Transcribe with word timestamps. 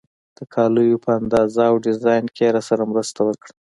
د 0.37 0.39
کالیو 0.53 1.01
په 1.05 1.11
اندازه 1.19 1.61
او 1.69 1.75
ډیزاین 1.85 2.25
کې 2.35 2.43
یې 2.45 2.53
راسره 2.55 2.83
مرسته 2.91 3.19
وکړه. 3.27 3.53